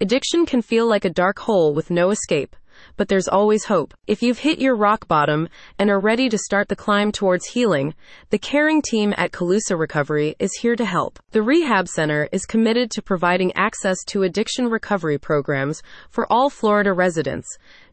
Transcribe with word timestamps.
Addiction 0.00 0.46
can 0.46 0.62
feel 0.62 0.88
like 0.88 1.04
a 1.04 1.10
dark 1.10 1.40
hole 1.40 1.74
with 1.74 1.90
no 1.90 2.10
escape 2.10 2.54
but 2.96 3.08
there's 3.08 3.28
always 3.28 3.64
hope. 3.64 3.94
If 4.06 4.22
you've 4.22 4.38
hit 4.38 4.58
your 4.58 4.76
rock 4.76 5.08
bottom 5.08 5.48
and 5.78 5.90
are 5.90 6.00
ready 6.00 6.28
to 6.28 6.38
start 6.38 6.68
the 6.68 6.76
climb 6.76 7.12
towards 7.12 7.46
healing, 7.46 7.94
the 8.30 8.38
caring 8.38 8.82
team 8.82 9.14
at 9.16 9.32
Calusa 9.32 9.78
Recovery 9.78 10.36
is 10.38 10.52
here 10.60 10.76
to 10.76 10.84
help. 10.84 11.18
The 11.32 11.42
Rehab 11.42 11.88
Center 11.88 12.28
is 12.32 12.46
committed 12.46 12.90
to 12.92 13.02
providing 13.02 13.52
access 13.54 13.98
to 14.06 14.22
addiction 14.22 14.68
recovery 14.68 15.18
programs 15.18 15.82
for 16.08 16.30
all 16.32 16.50
Florida 16.50 16.92
residents, 16.92 17.48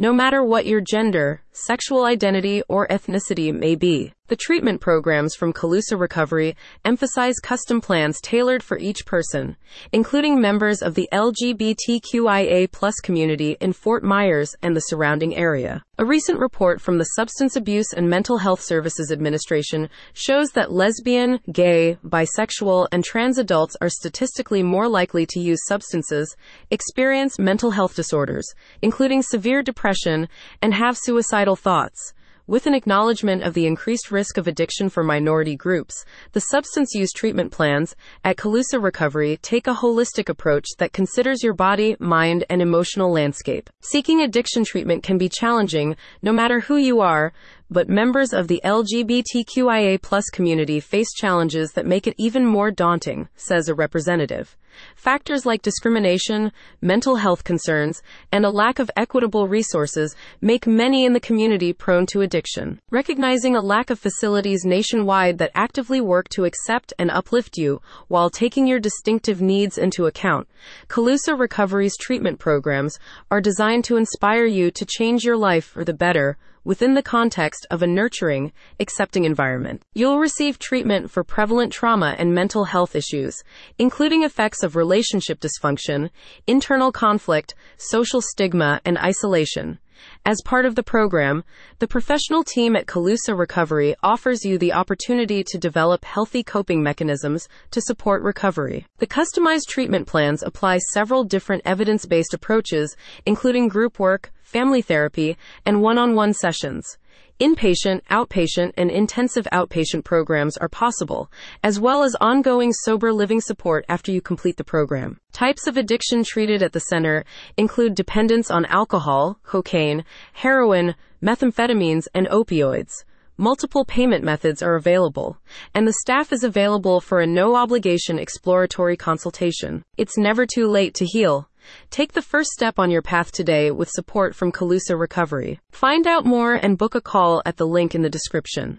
no 0.00 0.14
matter 0.14 0.42
what 0.42 0.64
your 0.64 0.80
gender, 0.80 1.42
sexual 1.52 2.06
identity, 2.06 2.62
or 2.68 2.88
ethnicity 2.88 3.52
may 3.52 3.74
be. 3.74 4.14
The 4.28 4.36
treatment 4.36 4.80
programs 4.80 5.34
from 5.34 5.52
Calusa 5.52 6.00
Recovery 6.00 6.56
emphasize 6.86 7.34
custom 7.42 7.82
plans 7.82 8.18
tailored 8.22 8.62
for 8.62 8.78
each 8.78 9.04
person, 9.04 9.58
including 9.92 10.40
members 10.40 10.80
of 10.80 10.94
the 10.94 11.06
LGBTQIA 11.12 12.70
community 13.02 13.58
in 13.60 13.74
Fort 13.74 14.02
Myers 14.02 14.54
and 14.62 14.74
the 14.74 14.80
surrounding 14.80 15.36
area. 15.36 15.82
A 16.00 16.04
recent 16.06 16.38
report 16.38 16.80
from 16.80 16.96
the 16.96 17.04
Substance 17.04 17.56
Abuse 17.56 17.92
and 17.92 18.08
Mental 18.08 18.38
Health 18.38 18.62
Services 18.62 19.12
Administration 19.12 19.90
shows 20.14 20.48
that 20.52 20.72
lesbian, 20.72 21.40
gay, 21.52 21.98
bisexual, 22.02 22.88
and 22.90 23.04
trans 23.04 23.36
adults 23.36 23.76
are 23.82 23.90
statistically 23.90 24.62
more 24.62 24.88
likely 24.88 25.26
to 25.26 25.38
use 25.38 25.60
substances, 25.66 26.34
experience 26.70 27.38
mental 27.38 27.72
health 27.72 27.94
disorders, 27.94 28.50
including 28.80 29.20
severe 29.20 29.62
depression, 29.62 30.26
and 30.62 30.72
have 30.72 30.96
suicidal 30.96 31.54
thoughts. 31.54 32.14
With 32.50 32.66
an 32.66 32.74
acknowledgement 32.74 33.44
of 33.44 33.54
the 33.54 33.64
increased 33.64 34.10
risk 34.10 34.36
of 34.36 34.48
addiction 34.48 34.88
for 34.88 35.04
minority 35.04 35.54
groups, 35.54 36.04
the 36.32 36.40
substance 36.40 36.96
use 36.96 37.12
treatment 37.12 37.52
plans 37.52 37.94
at 38.24 38.38
Calusa 38.38 38.82
Recovery 38.82 39.38
take 39.40 39.68
a 39.68 39.74
holistic 39.74 40.28
approach 40.28 40.66
that 40.78 40.92
considers 40.92 41.44
your 41.44 41.54
body, 41.54 41.94
mind, 42.00 42.44
and 42.50 42.60
emotional 42.60 43.12
landscape. 43.12 43.70
Seeking 43.82 44.20
addiction 44.20 44.64
treatment 44.64 45.04
can 45.04 45.16
be 45.16 45.28
challenging, 45.28 45.94
no 46.22 46.32
matter 46.32 46.58
who 46.58 46.76
you 46.76 46.98
are, 46.98 47.32
but 47.70 47.88
members 47.88 48.32
of 48.32 48.48
the 48.48 48.60
LGBTQIA 48.64 50.00
community 50.32 50.80
face 50.80 51.12
challenges 51.14 51.70
that 51.74 51.86
make 51.86 52.08
it 52.08 52.16
even 52.18 52.44
more 52.44 52.72
daunting, 52.72 53.28
says 53.36 53.68
a 53.68 53.76
representative. 53.76 54.56
Factors 54.94 55.46
like 55.46 55.62
discrimination, 55.62 56.52
mental 56.80 57.16
health 57.16 57.44
concerns, 57.44 58.02
and 58.32 58.44
a 58.44 58.50
lack 58.50 58.78
of 58.78 58.90
equitable 58.96 59.48
resources 59.48 60.14
make 60.40 60.66
many 60.66 61.04
in 61.04 61.12
the 61.12 61.20
community 61.20 61.72
prone 61.72 62.06
to 62.06 62.20
addiction. 62.20 62.80
Recognizing 62.90 63.56
a 63.56 63.60
lack 63.60 63.90
of 63.90 63.98
facilities 63.98 64.64
nationwide 64.64 65.38
that 65.38 65.52
actively 65.54 66.00
work 66.00 66.28
to 66.30 66.44
accept 66.44 66.92
and 66.98 67.10
uplift 67.10 67.56
you 67.56 67.80
while 68.08 68.30
taking 68.30 68.66
your 68.66 68.80
distinctive 68.80 69.40
needs 69.40 69.78
into 69.78 70.06
account, 70.06 70.48
Calusa 70.88 71.38
Recovery's 71.38 71.96
treatment 71.96 72.38
programs 72.38 72.98
are 73.30 73.40
designed 73.40 73.84
to 73.84 73.96
inspire 73.96 74.46
you 74.46 74.70
to 74.70 74.84
change 74.84 75.24
your 75.24 75.36
life 75.36 75.64
for 75.64 75.84
the 75.84 75.94
better 75.94 76.36
within 76.64 76.94
the 76.94 77.02
context 77.02 77.66
of 77.70 77.82
a 77.82 77.86
nurturing, 77.86 78.52
accepting 78.78 79.24
environment. 79.24 79.82
You'll 79.94 80.18
receive 80.18 80.58
treatment 80.58 81.10
for 81.10 81.24
prevalent 81.24 81.72
trauma 81.72 82.14
and 82.18 82.34
mental 82.34 82.64
health 82.64 82.94
issues, 82.94 83.42
including 83.78 84.22
effects 84.22 84.62
of 84.62 84.76
relationship 84.76 85.40
dysfunction, 85.40 86.10
internal 86.46 86.92
conflict, 86.92 87.54
social 87.76 88.20
stigma, 88.20 88.80
and 88.84 88.98
isolation. 88.98 89.78
As 90.24 90.42
part 90.44 90.66
of 90.66 90.74
the 90.74 90.82
program, 90.82 91.44
the 91.78 91.88
professional 91.88 92.44
team 92.44 92.76
at 92.76 92.86
Calusa 92.86 93.36
Recovery 93.36 93.94
offers 94.02 94.44
you 94.44 94.58
the 94.58 94.72
opportunity 94.72 95.42
to 95.44 95.58
develop 95.58 96.04
healthy 96.04 96.42
coping 96.42 96.82
mechanisms 96.82 97.48
to 97.70 97.80
support 97.80 98.22
recovery. 98.22 98.86
The 98.98 99.06
customized 99.06 99.68
treatment 99.68 100.06
plans 100.06 100.42
apply 100.42 100.78
several 100.92 101.24
different 101.24 101.62
evidence 101.64 102.06
based 102.06 102.34
approaches, 102.34 102.96
including 103.26 103.68
group 103.68 103.98
work, 103.98 104.32
family 104.42 104.82
therapy, 104.82 105.36
and 105.64 105.80
one 105.80 105.98
on 105.98 106.14
one 106.14 106.34
sessions. 106.34 106.98
Inpatient, 107.40 108.02
outpatient, 108.10 108.74
and 108.76 108.90
intensive 108.90 109.48
outpatient 109.50 110.04
programs 110.04 110.58
are 110.58 110.68
possible, 110.68 111.32
as 111.64 111.80
well 111.80 112.02
as 112.02 112.14
ongoing 112.20 112.70
sober 112.70 113.14
living 113.14 113.40
support 113.40 113.86
after 113.88 114.12
you 114.12 114.20
complete 114.20 114.58
the 114.58 114.64
program. 114.64 115.18
Types 115.32 115.66
of 115.66 115.78
addiction 115.78 116.22
treated 116.22 116.62
at 116.62 116.72
the 116.72 116.80
center 116.80 117.24
include 117.56 117.94
dependence 117.94 118.50
on 118.50 118.66
alcohol, 118.66 119.38
cocaine, 119.42 120.04
heroin, 120.34 120.94
methamphetamines, 121.22 122.06
and 122.14 122.26
opioids. 122.28 122.92
Multiple 123.38 123.86
payment 123.86 124.22
methods 124.22 124.62
are 124.62 124.76
available, 124.76 125.38
and 125.74 125.88
the 125.88 125.94
staff 125.94 126.34
is 126.34 126.44
available 126.44 127.00
for 127.00 127.20
a 127.20 127.26
no 127.26 127.56
obligation 127.56 128.18
exploratory 128.18 128.98
consultation. 128.98 129.82
It's 129.96 130.18
never 130.18 130.44
too 130.44 130.68
late 130.68 130.92
to 130.96 131.06
heal. 131.06 131.48
Take 131.90 132.12
the 132.12 132.22
first 132.22 132.50
step 132.50 132.78
on 132.78 132.90
your 132.90 133.02
path 133.02 133.32
today 133.32 133.70
with 133.70 133.90
support 133.90 134.34
from 134.34 134.52
Calusa 134.52 134.98
Recovery. 134.98 135.60
Find 135.72 136.06
out 136.06 136.24
more 136.24 136.54
and 136.54 136.78
book 136.78 136.94
a 136.94 137.00
call 137.00 137.42
at 137.44 137.56
the 137.56 137.66
link 137.66 137.94
in 137.94 138.02
the 138.02 138.08
description. 138.08 138.78